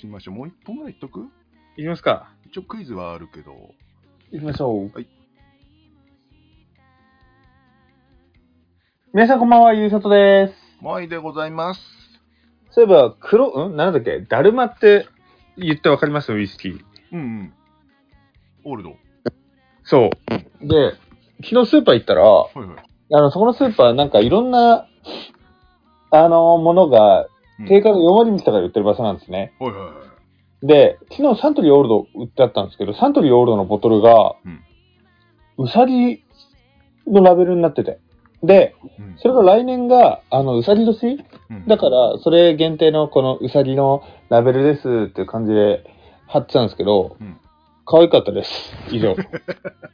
[0.00, 0.34] しましょう。
[0.34, 1.28] もう一本ぐらいいっとく？
[1.76, 2.32] いきますか。
[2.46, 3.52] 一応クイズはあるけど。
[4.32, 4.90] いきましょう。
[4.94, 5.06] はい。
[9.12, 10.54] 皆さんこんばんは、ゆうさとです。
[10.82, 11.82] まいでございます。
[12.70, 13.76] そういえば、黒、ん？
[13.76, 14.20] なんだっけ？
[14.22, 15.06] だるまって
[15.58, 16.32] 言ってわかります？
[16.32, 16.80] ウイスキー。
[17.12, 17.52] うんうん。
[18.64, 18.96] オールド。
[19.84, 20.66] そう。
[20.66, 20.92] で、
[21.44, 22.68] 昨日スーパー行ったら、はいはい。
[23.12, 24.86] あの、そこのスーパーなんかいろんな、
[26.10, 27.28] あの、ものが、うん
[27.68, 29.52] 定価の4割引きとかで売ってる場所なんですね。
[29.58, 29.90] はいはいは
[30.62, 30.66] い。
[30.66, 34.36] で、昨日サントリーオールド売ってあったんですけど、サントリーオールドのボトルが、
[35.58, 36.22] うさぎ
[37.06, 37.98] のラベルになってて。
[38.42, 41.24] で、うんそれが来年が、あの、うさぎ年？
[41.50, 45.84] うんだから、それ限定のこのうさぎのラベルですっていう感じで
[46.26, 47.36] 貼ってたんですけど、うん
[47.90, 48.72] 可愛かったです。
[48.92, 49.16] 以上。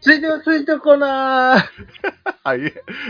[0.00, 1.62] ついてはついてこな
[2.42, 2.60] はい。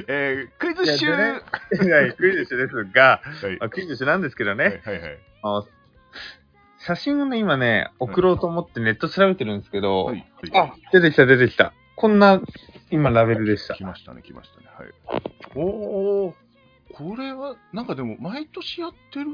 [0.09, 3.59] えー、クイズ集いやでねはーいや、クイズですが、い。
[3.61, 5.67] まあ、クイズなんですけどね、はいはいはい。
[6.79, 10.27] 写真をね、今ね、送ろうと思ってネット調べてるんですけど、はい。
[10.53, 11.73] あ、出てきた出てきた。
[11.95, 12.41] こんな、
[12.91, 13.85] 今ラベルでした来。
[13.85, 14.67] ましたね、来ましたね。
[14.77, 14.89] はい。
[15.55, 16.35] おー、
[16.93, 19.27] これは、なんかでも、毎年やってる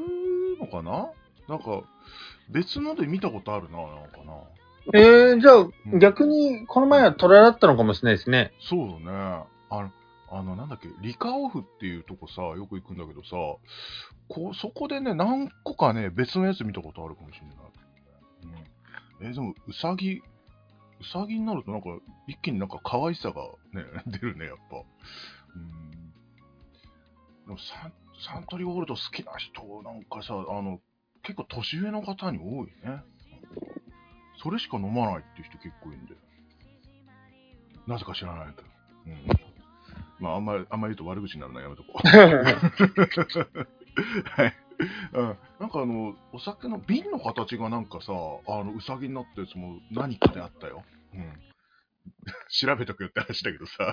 [0.60, 1.08] のかな？
[1.48, 1.84] なんか、
[2.50, 4.34] 別ので見たことあるな、なんかな。
[4.94, 8.52] えー、じゃあ、うん逆に、この前は虎だったのかもしれないですね。
[8.60, 9.44] そうだね。
[9.70, 9.92] あの、
[10.30, 13.30] あの、なんだっけ、リカオフっていうとこさ、よく行くんだけどさ、
[14.28, 17.56] こう、そこでね、何個かね、別のやつ見たことあるかもしれない。
[19.20, 20.22] うん、えーでも、うさぎ、う
[21.12, 21.88] さぎになるとなんか、
[22.26, 23.42] 一気になんか可愛さが
[23.72, 24.76] ね、 出るね、やっぱ。
[25.54, 25.90] うん。
[27.46, 30.80] でもサン、サントリーオールド好きな人、なんかさ、あの、
[31.22, 33.02] 結構年上の方に多いね。
[34.42, 36.14] それしか飲まないっていう人結構いるんで。
[37.86, 38.68] なぜか知らないけど。
[39.06, 39.26] うん。
[40.20, 42.08] まあ、あんまり、あんまり言うと悪口になるのはやめとこう。
[44.40, 44.54] はい。
[45.12, 50.84] うん、なんかあの、お酒の瓶の形がなんかさ、あの、うさぎになったやつも何かであったよ。
[51.14, 51.32] うん。
[52.50, 53.92] 調べとくよって話だけどさ。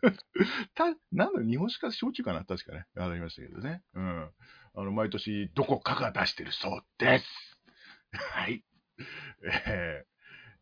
[0.74, 2.44] た、なんだ、日本酒か焼酎かな？
[2.44, 2.84] 確かね。
[2.96, 3.82] ありましたけどね。
[3.94, 4.30] うん。
[4.74, 7.26] あの、毎年どこかが出してるそうです。
[8.12, 8.62] はい。
[9.44, 10.08] えー。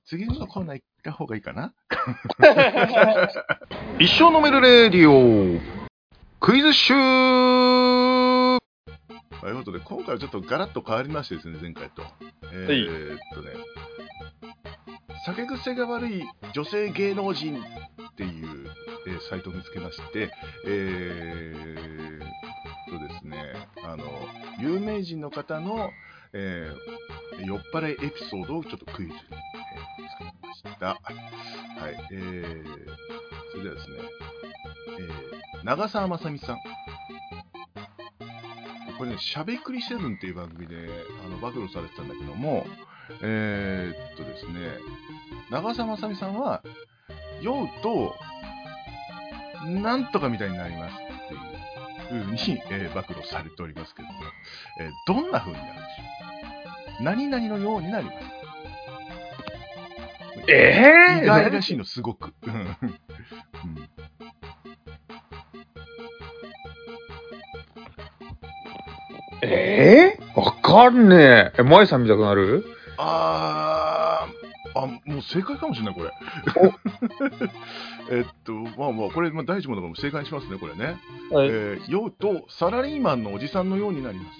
[0.04, 1.72] 次のコーナー行った方がいいかな？
[3.98, 5.60] 一生飲めるレディオ。
[6.40, 6.92] クイズ集
[9.40, 12.02] ということで、今回はちょっとガラッと変わりましてですね、前回と。
[12.52, 12.76] えはい。
[12.78, 13.50] ーっとね、
[15.24, 17.64] 酒癖が悪い女性芸能人っ
[18.14, 18.66] ていう、
[19.06, 20.30] えーサイトを見つけまして、
[20.66, 22.28] えーっ
[23.08, 23.52] とですね、
[23.84, 24.04] あの、
[24.58, 25.90] 有名人の方の、
[26.32, 26.76] えー
[27.46, 30.86] 酔っ払いエピソードをちょっとクイズに、えー作りました。
[30.86, 30.94] は
[31.90, 32.64] い、えー、
[33.52, 33.96] それではですね、
[34.98, 36.58] えー、長澤まさみさん。
[38.98, 40.88] これね、しゃべくりセブンっていう番組で
[41.24, 42.66] あの暴露されてたんだけども、
[43.22, 44.52] えー、っとですね、
[45.50, 46.62] 長澤まさみさんは、
[47.40, 48.14] 酔うと、
[49.66, 50.96] なんとかみたいになりますっ
[52.08, 54.14] ていう風に、えー暴露されておりますけども、
[54.80, 55.81] えーどんな風になる
[57.02, 58.18] 何々のようになります。
[60.48, 62.32] え意外らしいの、すごく。
[62.46, 62.76] うんうん
[69.42, 71.52] えー、わかんねえ。
[71.58, 72.64] え、舞さん見たくなる？
[72.98, 76.12] あー、あ、もう正解かもしれない、これ。
[78.18, 80.96] えっと、まあまあ、これ、まあ、第一問だから正解にしますね、これね。
[81.30, 84.38] はいえー酔うと、サラリーマンのおじさんのようになります。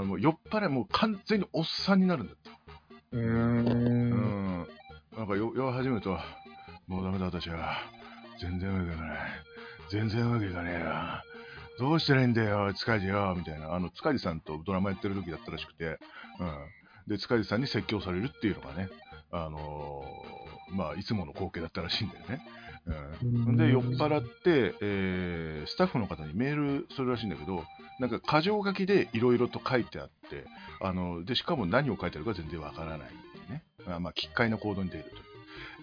[0.00, 0.02] ん。
[0.02, 2.50] あの、酔っ払い、もう完全におっさんになるんだって。
[3.12, 4.66] うんん。
[5.16, 6.18] なんか酔、酔い始めると、
[6.86, 7.76] もうダメだ、私は。
[8.40, 9.18] 全然うまくいかない。
[9.90, 11.22] 全然うまくいかねえな。
[11.78, 13.74] どうしたらいいんだよ、塚地よ、みたいな。
[13.74, 15.98] あの、塚地さんとドラマやってる時だったらしくて、
[16.40, 17.08] うん。
[17.08, 18.88] で、塚地さんに説教されるっていうのがね、
[19.30, 22.40] あのーまあ、いつもの光景だったらしいんだよね。
[23.22, 23.56] うん。
[23.56, 27.64] で、酔っ払って、えースタッフの方にメールするらしいんだけど、
[27.98, 30.44] なんか、箇条書きでいろいろと書いてあって、
[30.80, 33.10] あの、で、しかも何を書いてあるか全然わからないっ
[33.46, 33.62] てね。
[33.86, 35.04] まあ、まあ、奇怪な行動に出る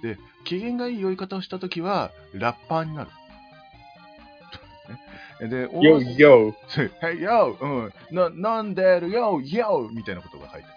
[0.01, 0.15] という。
[0.15, 3.09] で、機嫌がいい酔い方をしたときは、ラッパーになる。
[5.41, 6.55] ねで、よよ。
[7.01, 7.93] はい、ようん、
[8.41, 9.09] な、飲んでる？
[9.09, 10.74] よ、よみたいなことが書いてあります。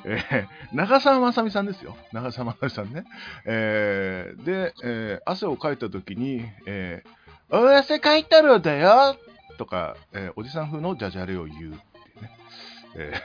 [0.04, 1.96] えー長澤まさみさんですよ。
[2.12, 3.04] 長澤まさみさんね。
[3.44, 9.16] えーで、えー汗をかいたときに、えーお汗かいたるだよ
[9.58, 11.78] とか、えーおじさん風のダジャレを言うってうね。
[12.96, 13.20] えー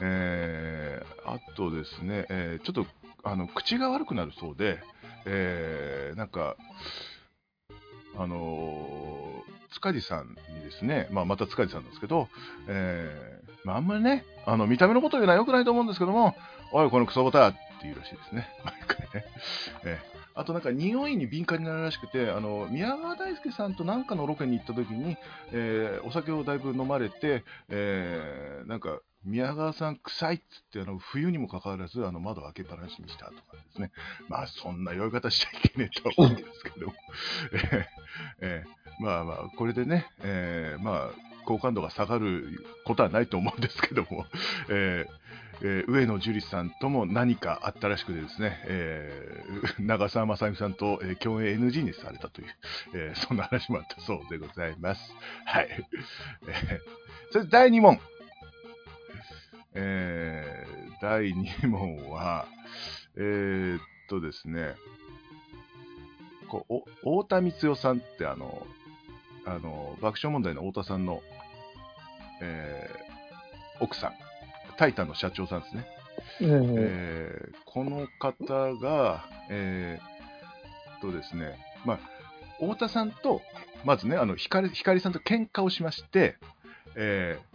[0.02, 2.90] えーあとですね、えーちょっと
[3.22, 4.82] あの口が悪くなるそうで、
[5.26, 6.56] えーなんか、
[8.16, 9.29] あのー
[9.72, 12.28] 塚地さんにですね、まあ、また塚地さんなんですけど、
[12.68, 16.34] えーまあ、あんまりね、あの見た目のこと言うのは良くないと思うんですけども、
[16.72, 19.24] おい、このクソボタって言うらしいですね、毎回ね。
[19.84, 25.16] えーあとなんか匂いに敏感になるらしくて、あの宮川大輔さんとなんかのロケに行った時に、
[25.52, 33.90] えーお酒をだいぶ飲まれて、えーなんか宮川さん臭いっつってあの冬にもかかわらずあの窓開けっぱなしにしたとかですね。
[34.28, 36.92] まあそんな酔い方しちゃいけねえと思うんですけど、
[37.52, 37.84] えー
[38.40, 44.26] えーまあまあこれでね、えーまあ好感度が下がることはないと思うんですけども、
[44.68, 45.20] えー
[45.62, 52.48] えー上野樹里さんとも何かあったらしくてですね、えー長澤まさみさんと、えー共演 NG にされたという、
[52.94, 55.12] えーそんな話もあったそうでございます。
[55.46, 55.68] はい。
[56.46, 56.78] えー
[57.32, 57.98] それで第2問。
[59.74, 62.44] えー第2問は、
[63.16, 64.74] えーっとですね、
[66.48, 68.66] こうお太田光代さんってあの、
[69.46, 71.22] あの爆笑問題の太田さんの、
[72.40, 73.10] えー
[73.82, 74.12] 奥さん、
[74.76, 75.86] タイタンの社長さんですね。
[76.40, 81.56] えーこの方が、えーっとですね、
[81.86, 81.98] まあ、
[82.60, 83.40] 太田さんと、
[83.84, 86.36] まずね、あの光光さんと喧嘩をしまして、
[86.94, 87.50] えー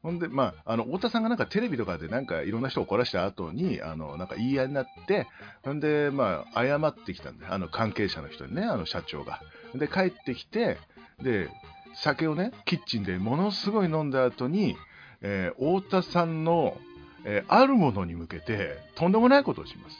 [0.00, 5.26] ほんで、まあ、あの太田さんがなんかテレビとかでなんかいろんな人を怒らした後に、あのなんか言い合いになって、
[5.64, 9.42] ほんで、まあ、謝ってきたんで、あの関係者の人にね、あの社長が。
[9.74, 10.78] で、帰ってきて、
[11.22, 11.48] で、
[11.94, 14.76] 酒をね、キッチンでものすごい飲んだ後に、
[15.20, 16.76] えー太田さんの、
[17.24, 19.96] えーあるものに向けて、とんでもないことをします。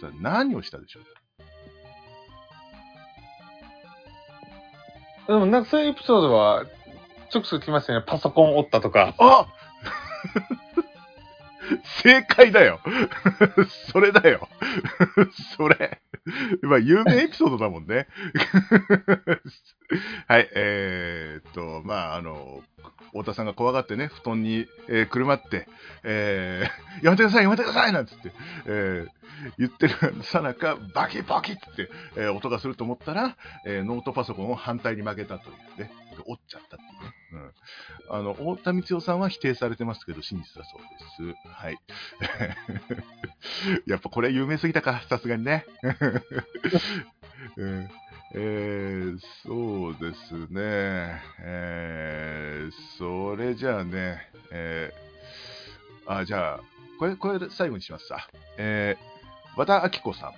[0.00, 1.04] さあ何をしたでしょう？
[5.28, 6.64] でもなんかそういうエピソードは、
[7.30, 8.04] ちょくちょく来ますよね。
[8.06, 9.14] パソコン折ったとか。
[9.18, 9.46] あ
[12.02, 12.80] 正解だよ
[13.92, 14.48] それだよ
[15.56, 16.01] それ。
[16.62, 18.06] まあ、有名エピソードだもんね。
[20.28, 22.62] はい、えー、っと、まあ、あの、
[23.10, 25.68] 太田さんが怖がってね、布団に、えーくるまって、
[26.04, 28.32] えー やめてください、やめてくださいなんつって、
[28.66, 29.08] えー
[29.58, 33.36] 言ってるさなか、バキバキって、えー音がすると思ったら、
[33.66, 35.90] えーノートパソコンを反対に曲げたというね、
[36.26, 37.14] 折っちゃったっていうね。
[37.32, 37.50] うん
[38.10, 41.48] あの、太田光代さんは否定されてますけど、真実だそうです。
[41.48, 41.78] はい。
[43.86, 45.64] やっぱこれ有名すぎたか、さすがにね。
[47.56, 47.90] うん
[48.34, 51.20] えーそうですね。
[51.40, 56.60] えーそれじゃあね、えーあ、じゃあ、
[56.98, 58.26] これ、これ最後にしますさ。
[58.58, 59.12] えー
[59.54, 60.32] 和田アキ子さん。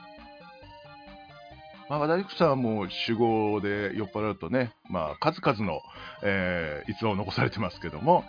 [1.88, 5.80] まあ、和田アキ子さんはもう酒豪で酔っ払うとね、まあ、数々の、
[6.22, 8.24] えー逸話を残されてますけども、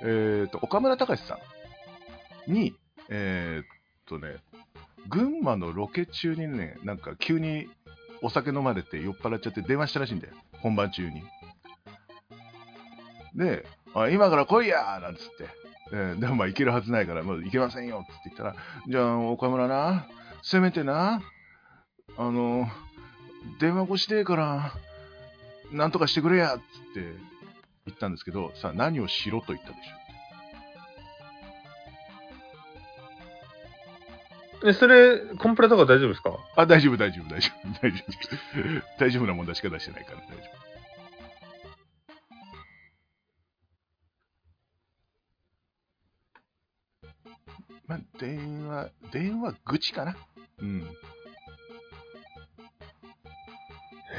[0.00, 1.38] えーと、岡村隆史さ
[2.46, 2.72] んに、
[3.08, 3.77] えー
[4.08, 4.36] とね、
[5.08, 7.68] 群馬のロケ中にね、なんか急に
[8.22, 11.22] お酒飲まれて酔っ払っちゃって電話したらしいんだよ、本番中に。
[13.34, 13.64] で、
[13.94, 15.68] あ今から来いやなんつって。
[15.90, 18.56] えーでもまあ行けるはずないから、もう行けませんよっつって言ったら、
[18.86, 20.06] じゃあ岡村な、
[20.42, 21.22] せめてな、
[22.16, 22.68] あの、
[23.60, 24.72] 電話越しでえから、
[25.72, 26.62] なんとかしてくれやっつっ
[26.94, 27.14] て
[27.86, 30.07] 言ったんですけど、さあ何をしろと言ったでしょう。
[34.64, 36.36] え、それ、コンプラとか大丈夫ですか？
[36.56, 38.98] あ、大丈夫、大丈夫、大丈夫、大丈夫。
[38.98, 40.68] 大丈夫な問題しか出してないから大丈夫。
[47.86, 50.16] まあ、電話、電話口かな。
[50.58, 50.82] うん。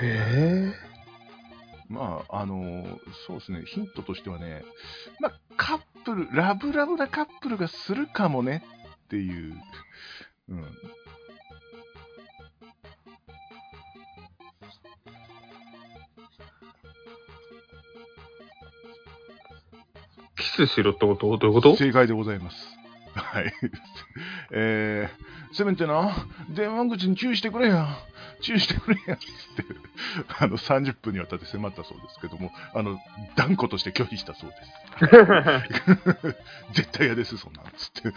[0.01, 0.74] へえ。
[1.89, 4.63] まあ、あのーそうですね、ヒントとしてはね、
[5.19, 8.63] まあ、カップル、ラブラブなカップルがするかもね
[9.05, 9.55] っていう、
[10.50, 10.65] うん。
[20.38, 21.38] キスしろってこと？
[21.38, 21.75] どういうこと？
[21.77, 22.58] 正解でございます。
[23.13, 23.53] はい。
[24.51, 27.88] えー、せめてな、電話口に注意してくれや。
[28.41, 29.17] 注意してくれや。
[29.17, 29.29] つって、
[30.39, 33.00] あの、30分にわたって迫ったそうですけども、あの、
[33.36, 34.55] 断固として拒否したそうで
[36.31, 36.38] す。
[36.74, 37.65] 絶対嫌です、そんなん。
[37.75, 38.13] つって。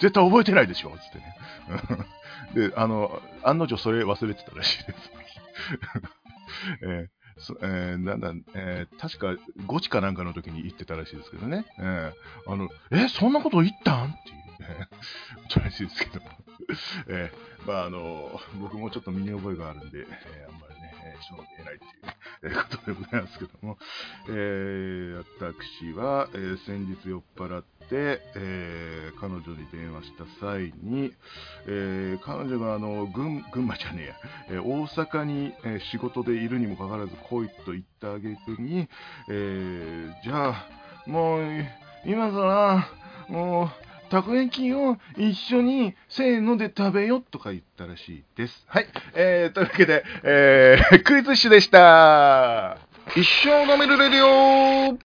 [0.00, 0.90] 絶対覚えてないでしょ。
[0.90, 2.68] つってね。
[2.68, 5.10] で、あの、案の定それ忘れてたらしいです。
[6.82, 7.08] えー
[7.40, 11.64] そえーなんだえー確か、ゴチかなんかの時に言ってたらしいですけどね。
[11.78, 12.12] えー
[12.52, 14.08] あの、え、そんなこと言ったん？
[14.08, 14.88] っていう、ね、
[15.44, 16.24] ことらしいですけど。
[17.08, 23.78] えーまあ、あの、僕もちょっと身に覚えがあるんで、えーあんまりね、えー、しのげないっていう、ね、えー、ことでございますけども、
[24.28, 31.14] えー、私は、えー、先日酔っ払って、えー、彼女に電話した際に、
[31.66, 34.14] えー、彼女があの群群馬じゃねえや、
[34.50, 38.88] えー、大阪に、えー、仕事でいるにもかかわらず来いと言ったあげくに、
[39.28, 40.68] えー、じゃあ、
[41.06, 41.64] もう、
[42.04, 42.88] 今から、
[43.28, 43.68] もう、
[44.08, 48.64] たこ焼きを一緒にせーので食べよとか言ったらしいです。
[48.66, 48.86] はい。
[49.14, 52.78] えー、というわけで、えー、 クイズッシュでした。
[53.16, 54.98] 一生飲めるレディオ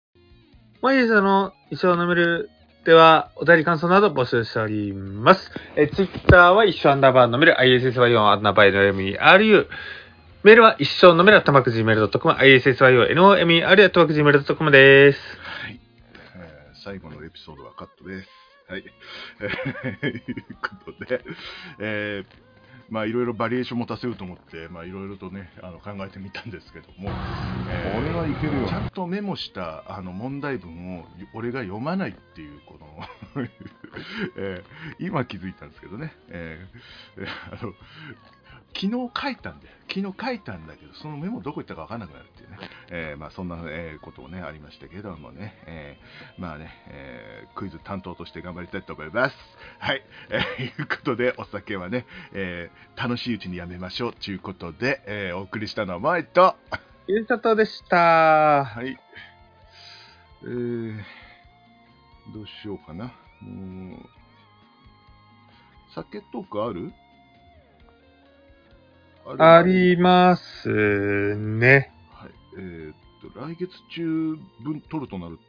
[0.81, 2.49] 毎日の一生飲める
[2.85, 5.51] では、お便り感想など募集しております。
[5.77, 9.67] えツイッターは一生アンダーバー飲める ISSY4 アンダーバー NMERU。
[10.43, 15.19] メールは一生飲めるアットマーク Gmail.com、ISSYONOMER アットマーク Gmail.com です。
[15.61, 15.79] はい、
[16.35, 16.77] えー。
[16.83, 18.42] 最後のエピソードはカットです。
[18.73, 18.83] はい。
[20.01, 20.21] という
[20.85, 21.21] ことで、
[21.79, 22.25] えー、
[22.89, 27.11] まあいろいろバリエーション持たせようと思って、まあいろいろとね、あの考えてみたんですけども、
[27.69, 28.67] えー、俺はいけるよ。
[28.67, 32.87] ちゃんとメモしたあの問題文を俺が読まないっていう、この
[34.37, 37.73] えー、今気づいたんですけどね、えー、あの
[38.75, 42.57] 昨日書いたんで、昨日書いたんだけど、そのメモどこ行ったか分かんなくなるっていうね、
[42.89, 49.35] えー、まあそんな、えー、こともね、ありましたけどもね、えー、まあね、えクイズ担当として頑張りたいと思います。
[49.79, 56.55] はい、えー、いうことで、お酒はね、え楽しいうちにやめましょうということで、えお送りしたのはマイと、
[57.07, 58.65] ゆうさとでした。
[58.65, 58.97] はい。
[60.43, 60.97] えー、
[62.33, 63.13] どうしようかな。
[63.41, 63.99] もう、
[65.93, 66.91] 酒トークある？
[69.25, 71.91] ありますね。
[72.11, 72.31] はい。
[72.57, 72.95] えー、っ
[73.33, 75.39] と、来月中分取るとなる